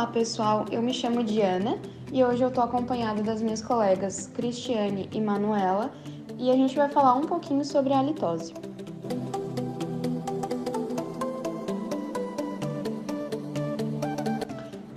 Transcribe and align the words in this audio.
Olá, 0.00 0.06
pessoal. 0.06 0.64
Eu 0.72 0.80
me 0.80 0.94
chamo 0.94 1.22
Diana 1.22 1.78
e 2.10 2.24
hoje 2.24 2.42
eu 2.42 2.48
estou 2.48 2.64
acompanhada 2.64 3.22
das 3.22 3.42
minhas 3.42 3.60
colegas 3.60 4.28
Cristiane 4.28 5.10
e 5.12 5.20
Manuela 5.20 5.90
e 6.38 6.50
a 6.50 6.54
gente 6.54 6.74
vai 6.74 6.88
falar 6.88 7.12
um 7.12 7.26
pouquinho 7.26 7.62
sobre 7.66 7.92
a 7.92 7.98
halitose. 7.98 8.54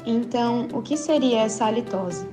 Então, 0.06 0.70
o 0.72 0.82
que 0.82 0.96
seria 0.96 1.42
essa 1.42 1.66
halitose? 1.66 2.26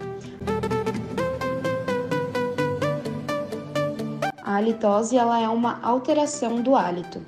A 4.45 4.55
halitose 4.59 5.17
ela 5.17 5.41
é 5.41 5.49
uma 5.49 5.81
alteração 5.83 6.63
do 6.63 6.77
hálito. 6.77 7.21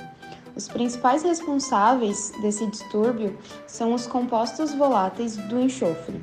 Os 0.63 0.69
principais 0.69 1.25
responsáveis 1.25 2.33
desse 2.41 2.65
distúrbio 2.69 3.37
são 3.67 3.95
os 3.95 4.07
compostos 4.07 4.73
voláteis 4.73 5.37
do 5.37 5.59
enxofre. 5.59 6.23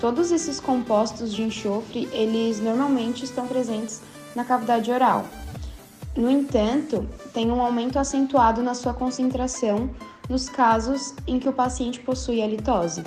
Todos 0.00 0.32
esses 0.32 0.58
compostos 0.58 1.30
de 1.30 1.42
enxofre, 1.42 2.08
eles 2.10 2.58
normalmente 2.58 3.22
estão 3.22 3.46
presentes 3.46 4.00
na 4.34 4.46
cavidade 4.46 4.90
oral. 4.90 5.26
No 6.16 6.30
entanto, 6.30 7.06
tem 7.34 7.52
um 7.52 7.60
aumento 7.60 7.98
acentuado 7.98 8.62
na 8.62 8.72
sua 8.72 8.94
concentração 8.94 9.90
nos 10.26 10.48
casos 10.48 11.14
em 11.26 11.38
que 11.38 11.48
o 11.50 11.52
paciente 11.52 12.00
possui 12.00 12.42
halitose. 12.42 13.04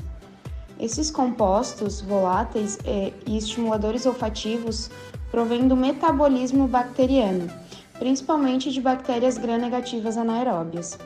Esses 0.79 1.09
compostos 1.09 1.99
voláteis 1.99 2.77
eh, 2.85 3.11
e 3.25 3.39
estimuladores 3.39 4.05
olfativos 4.05 4.91
provém 5.31 5.67
do 5.67 5.75
metabolismo 5.75 6.67
bacteriano, 6.67 7.49
principalmente 7.99 8.71
de 8.71 8.81
bactérias 8.81 9.38
gram-negativas 9.38 10.17
anaeróbias. 10.17 10.98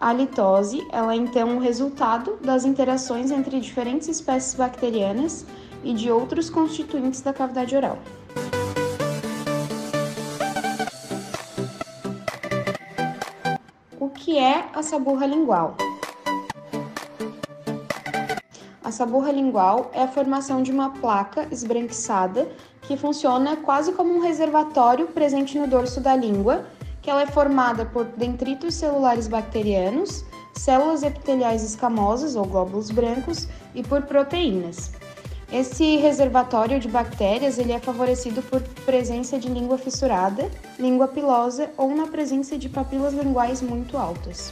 A 0.00 0.12
litose 0.12 0.86
ela 0.92 1.12
é 1.12 1.16
então 1.16 1.56
o 1.56 1.60
resultado 1.60 2.38
das 2.40 2.64
interações 2.64 3.32
entre 3.32 3.58
diferentes 3.58 4.06
espécies 4.06 4.54
bacterianas 4.54 5.44
e 5.82 5.92
de 5.92 6.10
outros 6.10 6.48
constituintes 6.48 7.20
da 7.20 7.32
cavidade 7.32 7.74
oral. 7.74 7.98
O 13.98 14.08
que 14.08 14.38
é 14.38 14.68
a 14.72 14.82
saburra 14.82 15.26
lingual? 15.26 15.76
A 18.84 18.92
saburra 18.92 19.32
lingual 19.32 19.90
é 19.92 20.02
a 20.02 20.08
formação 20.08 20.62
de 20.62 20.70
uma 20.70 20.90
placa 20.90 21.48
esbranquiçada 21.50 22.48
que 22.88 22.96
funciona 22.96 23.54
quase 23.54 23.92
como 23.92 24.14
um 24.14 24.20
reservatório 24.20 25.08
presente 25.08 25.58
no 25.58 25.66
dorso 25.66 26.00
da 26.00 26.16
língua, 26.16 26.64
que 27.02 27.10
ela 27.10 27.20
é 27.20 27.26
formada 27.26 27.84
por 27.84 28.06
detritos 28.06 28.76
celulares 28.76 29.28
bacterianos, 29.28 30.24
células 30.54 31.02
epiteliais 31.02 31.62
escamosas 31.62 32.34
ou 32.34 32.46
glóbulos 32.46 32.90
brancos 32.90 33.46
e 33.74 33.82
por 33.82 34.00
proteínas. 34.02 34.90
Esse 35.52 35.98
reservatório 35.98 36.80
de 36.80 36.88
bactérias 36.88 37.58
ele 37.58 37.72
é 37.72 37.78
favorecido 37.78 38.40
por 38.40 38.62
presença 38.86 39.38
de 39.38 39.50
língua 39.50 39.76
fissurada, 39.76 40.50
língua 40.78 41.08
pilosa 41.08 41.70
ou 41.76 41.94
na 41.94 42.06
presença 42.06 42.56
de 42.56 42.70
papilas 42.70 43.12
linguais 43.12 43.60
muito 43.60 43.98
altas. 43.98 44.50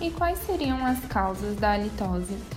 E 0.00 0.10
quais 0.12 0.38
seriam 0.46 0.84
as 0.86 1.00
causas 1.06 1.56
da 1.56 1.72
halitose? 1.72 2.53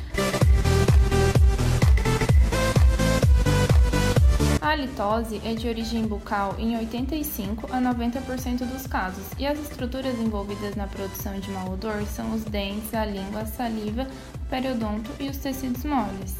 Halitose 4.77 5.41
é 5.43 5.55
de 5.55 5.67
origem 5.67 6.05
bucal 6.05 6.55
em 6.59 6.77
85 6.77 7.67
a 7.73 7.81
90% 7.81 8.59
dos 8.59 8.85
casos, 8.85 9.25
e 9.39 9.47
as 9.47 9.59
estruturas 9.59 10.19
envolvidas 10.19 10.75
na 10.75 10.85
produção 10.85 11.39
de 11.39 11.49
mau 11.49 11.71
odor 11.71 12.03
são 12.03 12.31
os 12.33 12.43
dentes, 12.43 12.93
a 12.93 13.03
língua, 13.03 13.41
a 13.41 13.45
saliva, 13.47 14.07
o 14.35 14.49
periodonto 14.49 15.09
e 15.19 15.29
os 15.29 15.37
tecidos 15.37 15.83
moles. 15.83 16.37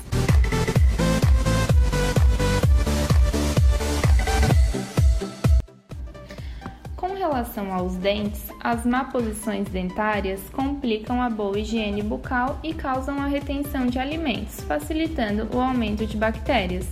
Com 6.96 7.16
relação 7.16 7.74
aos 7.74 7.96
dentes, 7.96 8.44
as 8.60 8.86
má 8.86 9.06
posições 9.06 9.68
dentárias 9.70 10.42
complicam 10.52 11.22
a 11.22 11.30
boa 11.30 11.60
higiene 11.60 12.04
bucal 12.04 12.60
e 12.64 12.74
causam 12.74 13.20
a 13.20 13.26
retenção 13.26 13.88
de 13.88 13.98
alimentos, 13.98 14.62
facilitando 14.62 15.48
o 15.56 15.60
aumento 15.60 16.06
de 16.06 16.18
bactérias. 16.18 16.88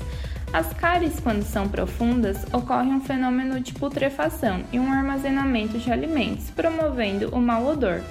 As 0.56 0.72
cáries, 0.72 1.20
quando 1.20 1.44
são 1.44 1.68
profundas, 1.68 2.46
ocorre 2.54 2.88
um 2.88 3.02
fenômeno 3.02 3.60
de 3.60 3.74
putrefação 3.74 4.64
e 4.72 4.80
um 4.80 4.90
armazenamento 4.90 5.78
de 5.78 5.92
alimentos, 5.92 6.50
promovendo 6.50 7.28
o 7.36 7.42
mau 7.42 7.68
odor. 7.68 8.02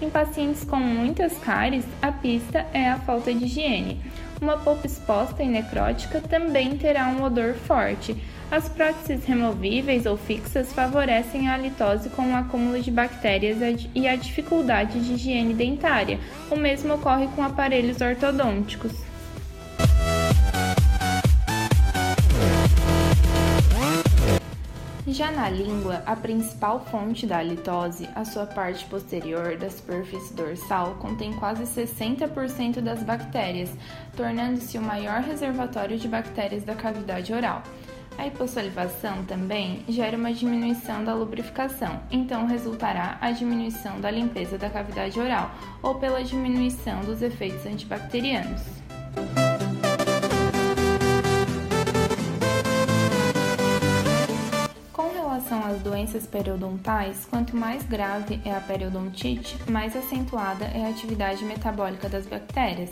Em 0.00 0.10
pacientes 0.10 0.64
com 0.64 0.78
muitas 0.78 1.38
cáries, 1.38 1.84
a 2.02 2.10
pista 2.10 2.66
é 2.74 2.90
a 2.90 2.98
falta 2.98 3.32
de 3.32 3.44
higiene. 3.44 4.00
Uma 4.40 4.56
polpa 4.56 4.84
exposta 4.84 5.44
e 5.44 5.48
necrótica 5.48 6.20
também 6.20 6.76
terá 6.76 7.06
um 7.06 7.22
odor 7.22 7.54
forte. 7.54 8.16
As 8.50 8.68
próteses 8.68 9.24
removíveis 9.24 10.04
ou 10.04 10.16
fixas 10.16 10.72
favorecem 10.72 11.48
a 11.48 11.54
halitose 11.54 12.08
com 12.08 12.32
o 12.32 12.34
acúmulo 12.34 12.82
de 12.82 12.90
bactérias 12.90 13.58
e 13.94 14.08
a 14.08 14.16
dificuldade 14.16 14.98
de 14.98 15.12
higiene 15.12 15.54
dentária. 15.54 16.18
O 16.50 16.56
mesmo 16.56 16.94
ocorre 16.94 17.28
com 17.36 17.44
aparelhos 17.44 18.00
ortodônticos. 18.00 19.11
Já 25.12 25.30
na 25.30 25.50
língua, 25.50 26.02
a 26.06 26.16
principal 26.16 26.80
fonte 26.86 27.26
da 27.26 27.36
halitose, 27.36 28.08
a 28.14 28.24
sua 28.24 28.46
parte 28.46 28.86
posterior 28.86 29.58
da 29.58 29.68
superfície 29.68 30.32
dorsal, 30.32 30.94
contém 30.94 31.34
quase 31.34 31.64
60% 31.64 32.80
das 32.80 33.02
bactérias, 33.02 33.68
tornando-se 34.16 34.78
o 34.78 34.82
maior 34.82 35.20
reservatório 35.20 35.98
de 35.98 36.08
bactérias 36.08 36.64
da 36.64 36.74
cavidade 36.74 37.30
oral. 37.30 37.62
A 38.16 38.26
hipossalivação 38.26 39.22
também 39.26 39.84
gera 39.86 40.16
uma 40.16 40.32
diminuição 40.32 41.04
da 41.04 41.12
lubrificação, 41.12 42.00
então 42.10 42.46
resultará 42.46 43.18
a 43.20 43.32
diminuição 43.32 44.00
da 44.00 44.10
limpeza 44.10 44.56
da 44.56 44.70
cavidade 44.70 45.20
oral 45.20 45.50
ou 45.82 45.96
pela 45.96 46.24
diminuição 46.24 47.00
dos 47.00 47.20
efeitos 47.20 47.66
antibacterianos. 47.66 48.81
Doenças 56.02 56.26
periodontais, 56.26 57.24
quanto 57.30 57.56
mais 57.56 57.84
grave 57.84 58.40
é 58.44 58.52
a 58.52 58.60
periodontite, 58.60 59.56
mais 59.70 59.96
acentuada 59.96 60.64
é 60.64 60.84
a 60.84 60.88
atividade 60.88 61.44
metabólica 61.44 62.08
das 62.08 62.26
bactérias. 62.26 62.90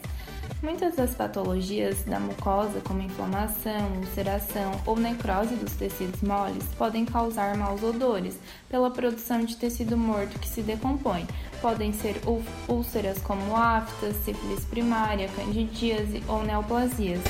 Muitas 0.63 0.95
das 0.95 1.13
patologias 1.15 2.05
da 2.05 2.21
mucosa, 2.21 2.81
como 2.85 3.03
inflamação, 3.03 3.97
ulceração 3.97 4.71
ou 4.87 4.97
necrose 4.97 5.57
dos 5.57 5.73
tecidos 5.73 6.23
moles, 6.23 6.65
podem 6.79 7.05
causar 7.05 7.57
maus 7.57 7.83
odores 7.83 8.39
pela 8.69 8.91
produção 8.91 9.45
de 9.45 9.57
tecido 9.57 9.97
morto 9.97 10.39
que 10.39 10.49
se 10.49 10.63
decompõe. 10.63 11.27
Podem 11.61 11.93
ser 11.93 12.15
úlceras 12.69 13.19
como 13.19 13.57
aftas, 13.57 14.15
sífilis 14.25 14.65
primária, 14.67 15.29
candidíase 15.35 16.23
ou 16.29 16.45
neoplasias. 16.45 17.21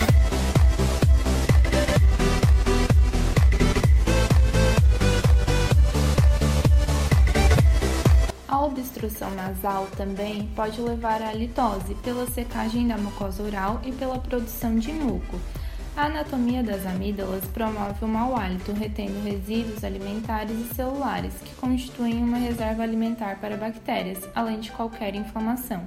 Obstrução 9.11 9.31
nasal 9.33 9.87
também 9.97 10.47
pode 10.55 10.81
levar 10.81 11.21
à 11.21 11.33
litose 11.33 11.95
pela 11.97 12.27
secagem 12.27 12.87
da 12.87 12.97
mucosa 12.97 13.43
oral 13.43 13.81
e 13.85 13.93
pela 13.93 14.19
produção 14.19 14.77
de 14.77 14.93
muco. 14.93 15.39
A 15.97 16.05
anatomia 16.05 16.63
das 16.63 16.87
amígdalas 16.87 17.45
promove 17.47 18.05
o 18.05 18.09
mau 18.09 18.37
hálito, 18.37 18.73
retendo 18.73 19.21
resíduos 19.23 19.83
alimentares 19.83 20.57
e 20.57 20.75
celulares 20.75 21.35
que 21.45 21.55
constituem 21.57 22.23
uma 22.23 22.39
reserva 22.39 22.85
alimentar 22.85 23.41
para 23.41 23.57
bactérias, 23.57 24.21
além 24.35 24.61
de 24.61 24.71
qualquer 24.71 25.15
inflamação. 25.17 25.85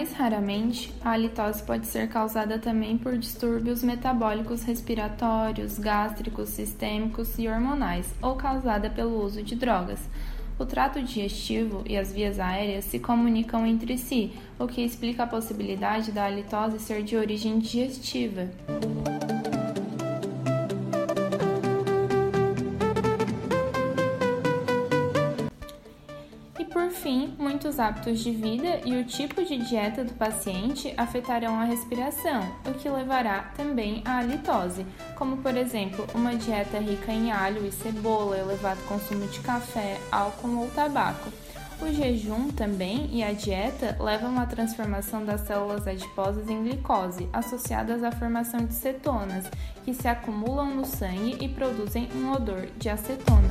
Mais 0.00 0.14
raramente, 0.14 0.90
a 1.04 1.10
halitose 1.10 1.62
pode 1.62 1.86
ser 1.86 2.08
causada 2.08 2.58
também 2.58 2.96
por 2.96 3.18
distúrbios 3.18 3.82
metabólicos 3.82 4.62
respiratórios, 4.62 5.78
gástricos, 5.78 6.48
sistêmicos 6.48 7.38
e 7.38 7.46
hormonais, 7.46 8.06
ou 8.22 8.34
causada 8.34 8.88
pelo 8.88 9.22
uso 9.22 9.42
de 9.42 9.54
drogas. 9.54 10.00
O 10.58 10.64
trato 10.64 11.02
digestivo 11.02 11.84
e 11.86 11.98
as 11.98 12.14
vias 12.14 12.40
aéreas 12.40 12.86
se 12.86 12.98
comunicam 12.98 13.66
entre 13.66 13.98
si, 13.98 14.32
o 14.58 14.66
que 14.66 14.82
explica 14.82 15.24
a 15.24 15.26
possibilidade 15.26 16.12
da 16.12 16.24
halitose 16.24 16.78
ser 16.78 17.02
de 17.02 17.14
origem 17.14 17.58
digestiva. 17.58 18.48
Muitos 27.18 27.78
hábitos 27.78 28.20
de 28.20 28.30
vida 28.30 28.80
e 28.84 28.96
o 28.96 29.04
tipo 29.04 29.44
de 29.44 29.56
dieta 29.56 30.04
do 30.04 30.12
paciente 30.14 30.94
afetarão 30.96 31.58
a 31.58 31.64
respiração, 31.64 32.42
o 32.66 32.74
que 32.74 32.88
levará 32.88 33.50
também 33.56 34.02
à 34.04 34.18
halitose, 34.18 34.86
como 35.16 35.38
por 35.38 35.56
exemplo 35.56 36.06
uma 36.14 36.36
dieta 36.36 36.78
rica 36.78 37.12
em 37.12 37.32
alho 37.32 37.66
e 37.66 37.72
cebola, 37.72 38.38
elevado 38.38 38.80
consumo 38.84 39.26
de 39.26 39.40
café, 39.40 39.98
álcool 40.12 40.60
ou 40.60 40.70
tabaco. 40.70 41.30
O 41.82 41.90
jejum 41.92 42.48
também 42.48 43.08
e 43.10 43.22
a 43.24 43.32
dieta 43.32 43.96
levam 43.98 44.38
à 44.38 44.44
transformação 44.44 45.24
das 45.24 45.40
células 45.40 45.88
adiposas 45.88 46.48
em 46.48 46.62
glicose, 46.62 47.28
associadas 47.32 48.04
à 48.04 48.12
formação 48.12 48.66
de 48.66 48.74
cetonas, 48.74 49.50
que 49.82 49.94
se 49.94 50.06
acumulam 50.06 50.74
no 50.74 50.84
sangue 50.84 51.38
e 51.40 51.48
produzem 51.48 52.08
um 52.14 52.32
odor 52.32 52.68
de 52.76 52.90
acetona. 52.90 53.48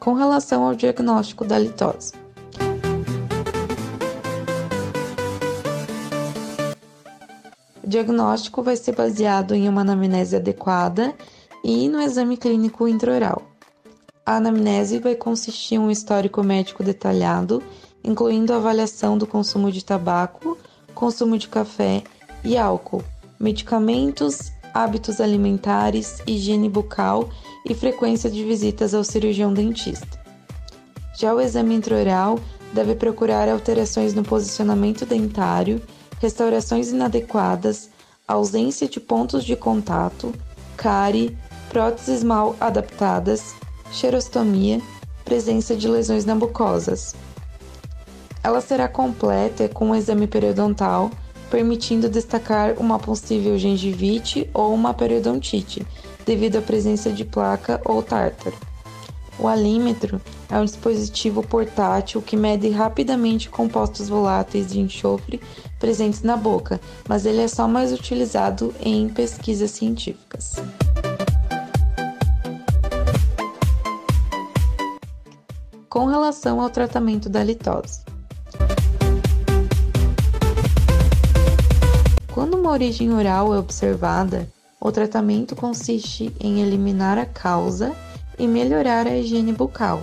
Com 0.00 0.14
relação 0.14 0.64
ao 0.64 0.74
diagnóstico 0.74 1.44
da 1.44 1.58
litose. 1.58 2.14
diagnóstico 7.90 8.62
vai 8.62 8.76
ser 8.76 8.94
baseado 8.94 9.52
em 9.52 9.68
uma 9.68 9.80
anamnese 9.80 10.36
adequada 10.36 11.12
e 11.64 11.88
no 11.88 12.00
exame 12.00 12.36
clínico 12.36 12.86
intraoral. 12.86 13.42
A 14.24 14.36
anamnese 14.36 15.00
vai 15.00 15.16
consistir 15.16 15.74
em 15.74 15.78
um 15.78 15.90
histórico 15.90 16.42
médico 16.44 16.84
detalhado, 16.84 17.60
incluindo 18.04 18.52
a 18.52 18.56
avaliação 18.56 19.18
do 19.18 19.26
consumo 19.26 19.72
de 19.72 19.84
tabaco, 19.84 20.56
consumo 20.94 21.36
de 21.36 21.48
café 21.48 22.04
e 22.44 22.56
álcool, 22.56 23.02
medicamentos, 23.40 24.52
hábitos 24.72 25.20
alimentares, 25.20 26.22
higiene 26.26 26.68
bucal 26.68 27.28
e 27.64 27.74
frequência 27.74 28.30
de 28.30 28.44
visitas 28.44 28.94
ao 28.94 29.04
cirurgião 29.04 29.52
dentista. 29.52 30.20
Já 31.18 31.34
o 31.34 31.40
exame 31.40 31.74
intraoral 31.74 32.38
deve 32.72 32.94
procurar 32.94 33.48
alterações 33.48 34.14
no 34.14 34.22
posicionamento 34.22 35.04
dentário 35.04 35.82
restaurações 36.20 36.90
inadequadas, 36.90 37.88
ausência 38.28 38.86
de 38.86 39.00
pontos 39.00 39.44
de 39.44 39.56
contato, 39.56 40.32
cárie, 40.76 41.36
próteses 41.70 42.22
mal 42.22 42.54
adaptadas, 42.60 43.54
xerostomia, 43.90 44.80
presença 45.24 45.74
de 45.74 45.88
lesões 45.88 46.24
na 46.24 46.34
mucosas. 46.34 47.14
Ela 48.42 48.60
será 48.60 48.88
completa 48.88 49.68
com 49.68 49.88
um 49.88 49.94
exame 49.94 50.26
periodontal, 50.26 51.10
permitindo 51.50 52.08
destacar 52.08 52.74
uma 52.78 52.98
possível 52.98 53.58
gengivite 53.58 54.48
ou 54.54 54.72
uma 54.72 54.94
periodontite, 54.94 55.86
devido 56.24 56.56
à 56.56 56.62
presença 56.62 57.10
de 57.10 57.24
placa 57.24 57.80
ou 57.84 58.02
tártaro. 58.02 58.56
O 59.38 59.48
alímetro 59.48 60.20
é 60.50 60.58
um 60.58 60.64
dispositivo 60.66 61.42
portátil 61.42 62.20
que 62.20 62.36
mede 62.36 62.68
rapidamente 62.68 63.48
compostos 63.48 64.08
voláteis 64.08 64.68
de 64.68 64.78
enxofre 64.78 65.40
presentes 65.78 66.22
na 66.22 66.36
boca, 66.36 66.78
mas 67.08 67.24
ele 67.24 67.40
é 67.40 67.48
só 67.48 67.66
mais 67.66 67.90
utilizado 67.90 68.74
em 68.80 69.08
pesquisas 69.08 69.70
científicas. 69.70 70.56
Com 75.88 76.04
relação 76.04 76.60
ao 76.60 76.68
tratamento 76.68 77.30
da 77.30 77.42
litose. 77.42 78.09
Uma 82.70 82.74
origem 82.74 83.12
oral 83.12 83.52
é 83.52 83.58
observada, 83.58 84.48
o 84.80 84.92
tratamento 84.92 85.56
consiste 85.56 86.32
em 86.38 86.62
eliminar 86.62 87.18
a 87.18 87.26
causa 87.26 87.92
e 88.38 88.46
melhorar 88.46 89.08
a 89.08 89.16
higiene 89.16 89.52
bucal. 89.52 90.02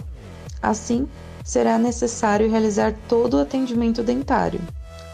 Assim, 0.62 1.08
será 1.46 1.78
necessário 1.78 2.52
realizar 2.52 2.94
todo 3.08 3.36
o 3.36 3.40
atendimento 3.40 4.04
dentário, 4.04 4.60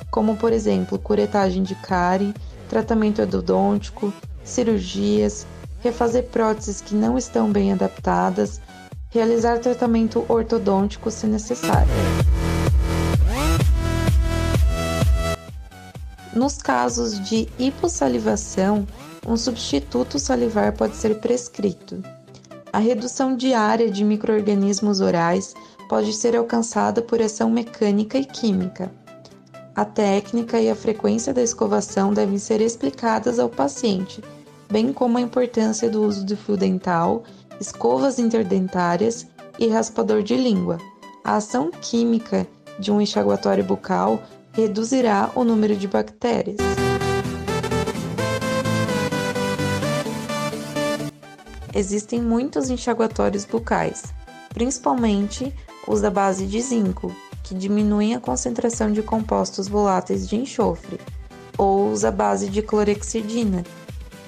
como 0.09 0.35
por 0.35 0.51
exemplo 0.51 0.97
curetagem 0.97 1.61
de 1.61 1.75
cárie, 1.75 2.33
tratamento 2.67 3.21
endodôntico, 3.21 4.11
cirurgias, 4.43 5.45
refazer 5.79 6.23
próteses 6.23 6.81
que 6.81 6.95
não 6.95 7.19
estão 7.19 7.51
bem 7.51 7.71
adaptadas, 7.71 8.59
realizar 9.11 9.59
tratamento 9.59 10.25
ortodôntico 10.27 11.11
se 11.11 11.27
necessário. 11.27 11.93
Nos 16.35 16.57
casos 16.57 17.19
de 17.19 17.47
hipossalivação, 17.59 18.87
um 19.27 19.37
substituto 19.37 20.17
salivar 20.17 20.75
pode 20.75 20.95
ser 20.95 21.19
prescrito. 21.19 22.01
A 22.71 22.79
redução 22.79 23.35
diária 23.35 23.91
de 23.91 24.03
microorganismos 24.03 24.99
orais 24.99 25.53
pode 25.87 26.11
ser 26.11 26.35
alcançada 26.35 27.03
por 27.03 27.21
ação 27.21 27.51
mecânica 27.51 28.17
e 28.17 28.25
química. 28.25 28.91
A 29.75 29.85
técnica 29.85 30.59
e 30.59 30.71
a 30.71 30.75
frequência 30.75 31.31
da 31.31 31.43
escovação 31.43 32.11
devem 32.11 32.39
ser 32.39 32.61
explicadas 32.61 33.37
ao 33.37 33.47
paciente, 33.47 34.23
bem 34.71 34.91
como 34.91 35.19
a 35.19 35.21
importância 35.21 35.87
do 35.87 36.01
uso 36.03 36.25
de 36.25 36.35
fio 36.35 36.57
dental, 36.57 37.23
escovas 37.59 38.17
interdentárias 38.17 39.27
e 39.59 39.67
raspador 39.67 40.23
de 40.23 40.35
língua. 40.35 40.79
A 41.23 41.35
ação 41.35 41.69
química 41.69 42.47
de 42.79 42.91
um 42.91 42.99
enxaguatório 42.99 43.63
bucal 43.63 44.19
reduzirá 44.53 45.31
o 45.35 45.43
número 45.43 45.75
de 45.75 45.87
bactérias. 45.87 46.57
existem 51.73 52.21
muitos 52.21 52.69
enxaguatórios 52.69 53.45
bucais, 53.45 54.03
principalmente 54.53 55.53
os 55.87 56.01
da 56.01 56.09
base 56.09 56.45
de 56.45 56.61
zinco, 56.61 57.13
que 57.43 57.53
diminuem 57.53 58.15
a 58.15 58.19
concentração 58.19 58.91
de 58.91 59.01
compostos 59.01 59.67
voláteis 59.67 60.27
de 60.27 60.35
enxofre, 60.35 60.99
ou 61.57 61.91
os 61.91 62.05
à 62.05 62.11
base 62.11 62.49
de 62.49 62.61
clorexidina, 62.61 63.63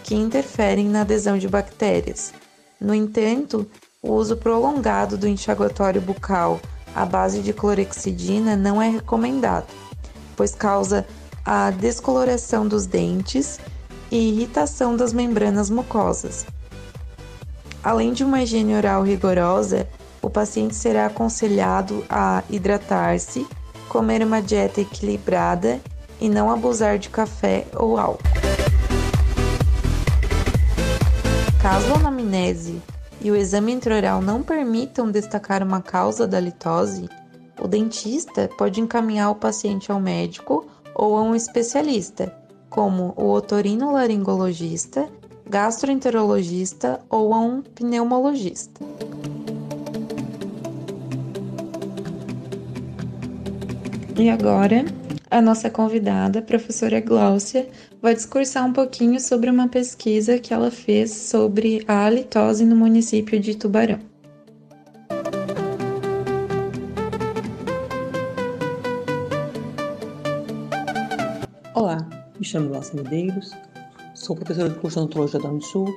que 0.04 0.16
interferem 0.16 0.88
na 0.88 1.02
adesão 1.02 1.38
de 1.38 1.48
bactérias. 1.48 2.34
No 2.80 2.94
entanto, 2.94 3.70
o 4.02 4.14
uso 4.14 4.36
prolongado 4.36 5.18
do 5.18 5.28
enxaguatório 5.28 6.02
bucal 6.02 6.60
à 6.94 7.06
base 7.06 7.42
de 7.42 7.54
clorexidina 7.54 8.56
não 8.56 8.82
é 8.82 8.90
recomendado, 8.90 9.68
pois 10.36 10.54
causa 10.54 11.06
a 11.44 11.72
descoloração 11.72 12.68
dos 12.68 12.86
dentes 12.86 13.60
e 14.12 14.30
irritação 14.30 14.96
das 14.96 15.14
membranas 15.14 15.70
mucosas, 15.70 16.46
Além 17.86 18.14
de 18.14 18.24
uma 18.24 18.42
higiene 18.42 18.74
oral 18.74 19.04
rigorosa, 19.04 19.88
o 20.20 20.28
paciente 20.28 20.74
será 20.74 21.06
aconselhado 21.06 22.04
a 22.10 22.42
hidratar-se, 22.50 23.46
comer 23.88 24.24
uma 24.24 24.42
dieta 24.42 24.82
equilibrada 24.82 25.80
e 26.20 26.28
não 26.28 26.50
abusar 26.50 26.98
de 26.98 27.10
café 27.10 27.68
ou 27.76 28.00
álcool. 28.00 28.24
Caso 31.62 31.94
a 31.94 31.98
anamnese 31.98 32.82
e 33.22 33.30
o 33.30 33.36
exame 33.36 33.74
intraoral 33.74 34.20
não 34.20 34.42
permitam 34.42 35.12
destacar 35.12 35.62
uma 35.62 35.80
causa 35.80 36.26
da 36.26 36.40
litose, 36.40 37.08
o 37.62 37.68
dentista 37.68 38.50
pode 38.58 38.82
encaminhar 38.82 39.32
o 39.32 39.36
paciente 39.36 39.92
ao 39.92 40.00
médico 40.00 40.66
ou 40.94 41.18
a 41.18 41.22
um 41.22 41.36
especialista, 41.36 42.34
como 42.70 43.14
o 43.16 43.32
otorinolaringologista 43.32 45.10
gastroenterologista 45.48 47.00
ou 47.10 47.34
a 47.34 47.40
um 47.40 47.62
pneumologista. 47.62 48.84
E 54.18 54.30
agora, 54.30 54.86
a 55.30 55.42
nossa 55.42 55.70
convidada, 55.70 56.40
a 56.40 56.42
professora 56.42 57.00
Gláucia, 57.02 57.68
vai 58.02 58.16
discursar 58.16 58.66
um 58.66 58.74
pouquinho 58.74 59.20
sobre 59.20 59.50
uma 59.50 59.68
pesquisa 59.68 60.40
que 60.40 60.54
ela 60.54 60.72
fez 60.72 61.12
sobre 61.12 61.84
a 61.88 62.06
halitose 62.06 62.66
no 62.66 62.76
município 62.76 63.40
de 63.40 63.56
Tubarão. 63.56 64.15
Olá, 71.76 72.08
me 72.40 72.46
chamo 72.46 72.70
Gláucia 72.70 72.96
Medeiros, 72.96 73.52
Sou 74.14 74.34
professora 74.34 74.70
do 74.70 74.80
curso 74.80 74.98
de 74.98 75.04
Odontologia 75.04 75.42
da 75.42 75.50
Unisul 75.50 75.90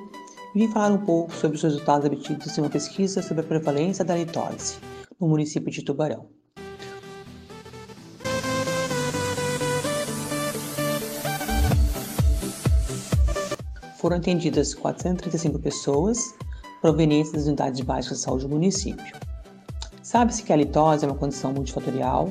e 0.53 0.59
vim 0.59 0.67
falar 0.73 0.91
um 0.91 1.05
pouco 1.05 1.33
sobre 1.33 1.55
os 1.55 1.63
resultados 1.63 2.05
obtidos 2.05 2.57
em 2.57 2.61
uma 2.61 2.69
pesquisa 2.69 3.21
sobre 3.21 3.45
a 3.45 3.47
prevalência 3.47 4.03
da 4.03 4.13
litose 4.13 4.77
no 5.17 5.29
município 5.29 5.71
de 5.71 5.81
Tubarão. 5.81 6.27
Foram 13.99 14.17
atendidas 14.17 14.75
435 14.75 15.59
pessoas 15.59 16.35
provenientes 16.81 17.31
das 17.31 17.45
unidades 17.45 17.79
básicas 17.79 18.17
de 18.17 18.23
saúde 18.25 18.43
do 18.43 18.49
município. 18.49 19.15
Sabe-se 20.03 20.43
que 20.43 20.51
a 20.51 20.57
litose 20.57 21.05
é 21.05 21.07
uma 21.07 21.17
condição 21.17 21.53
multifatorial 21.53 22.29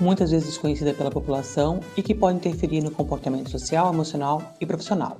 muitas 0.00 0.30
vezes 0.30 0.48
desconhecida 0.48 0.94
pela 0.94 1.10
população 1.10 1.80
e 1.96 2.02
que 2.02 2.14
pode 2.14 2.38
interferir 2.38 2.82
no 2.82 2.90
comportamento 2.90 3.50
social, 3.50 3.92
emocional 3.92 4.42
e 4.60 4.66
profissional. 4.66 5.18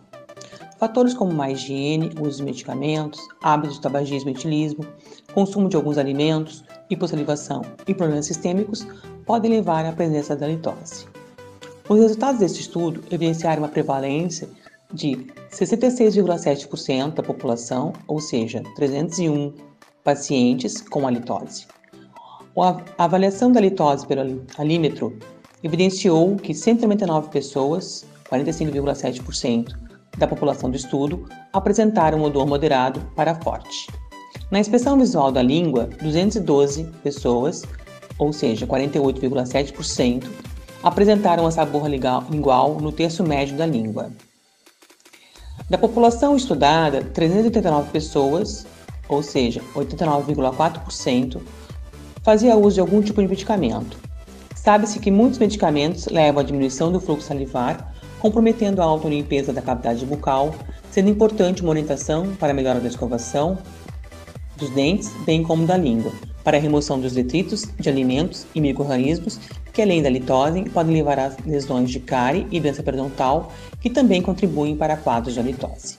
Fatores 0.78 1.12
como 1.12 1.32
má 1.32 1.50
higiene, 1.50 2.10
uso 2.18 2.38
de 2.38 2.44
medicamentos, 2.44 3.20
hábitos 3.42 3.76
de 3.76 3.82
tabagismo 3.82 4.30
e 4.30 4.32
etilismo, 4.32 4.86
consumo 5.34 5.68
de 5.68 5.76
alguns 5.76 5.98
alimentos, 5.98 6.64
hipossalivação 6.88 7.62
e 7.86 7.92
problemas 7.92 8.24
sistêmicos 8.24 8.86
podem 9.26 9.50
levar 9.50 9.84
à 9.84 9.92
presença 9.92 10.34
da 10.34 10.46
litose. 10.46 11.06
Os 11.86 12.00
resultados 12.00 12.40
deste 12.40 12.62
estudo 12.62 13.02
evidenciaram 13.10 13.62
uma 13.62 13.68
prevalência 13.68 14.48
de 14.92 15.26
66,7% 15.52 17.14
da 17.14 17.22
população, 17.22 17.92
ou 18.08 18.20
seja, 18.20 18.62
301 18.74 19.52
pacientes 20.02 20.80
com 20.80 21.06
halitose. 21.06 21.66
A 22.56 23.04
avaliação 23.04 23.52
da 23.52 23.60
litose 23.60 24.06
pelo 24.06 24.44
alímetro 24.58 25.16
evidenciou 25.62 26.36
que 26.36 26.52
199 26.52 27.28
pessoas, 27.28 28.04
45,7%, 28.30 29.74
da 30.18 30.26
população 30.26 30.70
do 30.70 30.76
estudo 30.76 31.28
apresentaram 31.52 32.18
um 32.18 32.24
odor 32.24 32.46
moderado 32.46 33.00
para 33.14 33.34
forte. 33.36 33.86
Na 34.50 34.58
inspeção 34.58 34.98
visual 34.98 35.30
da 35.30 35.42
língua, 35.42 35.88
212 36.02 36.84
pessoas, 37.02 37.62
ou 38.18 38.32
seja, 38.32 38.66
48,7%, 38.66 40.24
apresentaram 40.82 41.46
a 41.46 41.50
sabor 41.50 41.86
lingual 41.86 42.80
no 42.80 42.90
terço 42.90 43.22
médio 43.22 43.56
da 43.56 43.64
língua. 43.64 44.10
Da 45.68 45.78
população 45.78 46.36
estudada, 46.36 47.04
389 47.04 47.90
pessoas, 47.90 48.66
ou 49.08 49.22
seja, 49.22 49.62
89,4%, 49.74 51.40
fazia 52.22 52.56
uso 52.56 52.74
de 52.74 52.80
algum 52.80 53.02
tipo 53.02 53.20
de 53.20 53.28
medicamento. 53.28 53.98
Sabe-se 54.54 54.98
que 54.98 55.10
muitos 55.10 55.38
medicamentos 55.38 56.06
levam 56.06 56.40
à 56.40 56.44
diminuição 56.44 56.92
do 56.92 57.00
fluxo 57.00 57.28
salivar, 57.28 57.94
comprometendo 58.18 58.82
a 58.82 58.84
autolimpeza 58.84 59.52
da 59.52 59.62
cavidade 59.62 60.04
bucal, 60.04 60.54
sendo 60.90 61.08
importante 61.08 61.62
uma 61.62 61.70
orientação 61.70 62.34
para 62.36 62.50
a 62.50 62.54
melhora 62.54 62.80
da 62.80 62.88
escovação 62.88 63.58
dos 64.58 64.70
dentes, 64.70 65.10
bem 65.24 65.42
como 65.42 65.66
da 65.66 65.76
língua, 65.76 66.12
para 66.44 66.58
a 66.58 66.60
remoção 66.60 67.00
dos 67.00 67.14
detritos 67.14 67.64
de 67.78 67.88
alimentos 67.88 68.46
e 68.54 68.60
micro-organismos 68.60 69.40
que, 69.72 69.80
além 69.80 70.02
da 70.02 70.10
litose, 70.10 70.64
podem 70.70 70.94
levar 70.94 71.18
a 71.18 71.32
lesões 71.46 71.90
de 71.90 72.00
cárie 72.00 72.46
e 72.50 72.60
doença 72.60 72.82
periodontal, 72.82 73.52
que 73.80 73.88
também 73.88 74.20
contribuem 74.20 74.76
para 74.76 74.96
quadros 74.96 75.32
de 75.32 75.40
halitose. 75.40 75.98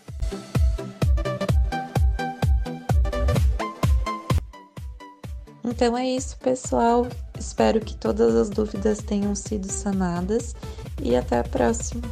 Então 5.81 5.97
é 5.97 6.07
isso, 6.07 6.37
pessoal. 6.37 7.07
Espero 7.39 7.79
que 7.79 7.95
todas 7.95 8.35
as 8.35 8.51
dúvidas 8.51 8.99
tenham 8.99 9.33
sido 9.33 9.65
sanadas 9.67 10.55
e 11.01 11.15
até 11.15 11.39
a 11.39 11.43
próxima. 11.43 12.03